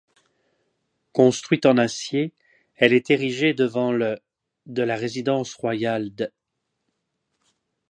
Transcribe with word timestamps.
Construite 1.13 1.67
en 1.67 1.77
acier, 1.77 2.33
elle 2.75 2.91
est 2.91 3.11
érigée 3.11 3.53
devant 3.53 3.91
le 3.91 4.17
de 4.65 4.81
la 4.81 4.95
résidence 4.95 5.53
royale 5.53 6.09
d'. 6.09 6.31